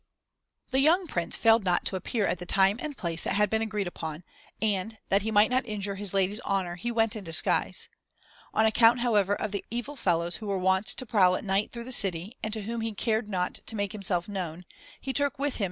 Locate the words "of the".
9.35-9.63